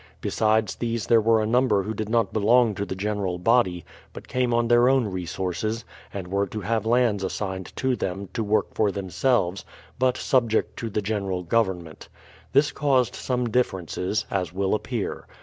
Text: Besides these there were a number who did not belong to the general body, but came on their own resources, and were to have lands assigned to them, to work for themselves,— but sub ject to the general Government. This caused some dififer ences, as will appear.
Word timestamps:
Besides 0.19 0.77
these 0.77 1.05
there 1.05 1.21
were 1.21 1.43
a 1.43 1.45
number 1.45 1.83
who 1.83 1.93
did 1.93 2.09
not 2.09 2.33
belong 2.33 2.73
to 2.73 2.87
the 2.87 2.95
general 2.95 3.37
body, 3.37 3.85
but 4.13 4.27
came 4.27 4.51
on 4.51 4.67
their 4.67 4.89
own 4.89 5.05
resources, 5.05 5.85
and 6.11 6.27
were 6.27 6.47
to 6.47 6.61
have 6.61 6.87
lands 6.87 7.23
assigned 7.23 7.71
to 7.75 7.95
them, 7.95 8.27
to 8.33 8.43
work 8.43 8.73
for 8.73 8.91
themselves,— 8.91 9.63
but 9.99 10.17
sub 10.17 10.49
ject 10.49 10.75
to 10.77 10.89
the 10.89 11.03
general 11.03 11.43
Government. 11.43 12.09
This 12.51 12.71
caused 12.71 13.13
some 13.13 13.45
dififer 13.45 13.83
ences, 13.85 14.25
as 14.31 14.51
will 14.51 14.73
appear. 14.73 15.27